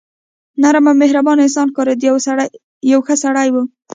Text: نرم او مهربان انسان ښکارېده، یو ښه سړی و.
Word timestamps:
نرم 0.61 0.85
او 0.89 0.99
مهربان 1.01 1.37
انسان 1.41 1.67
ښکارېده، 1.71 2.05
یو 2.91 2.99
ښه 3.05 3.15
سړی 3.23 3.47
و. 3.51 3.55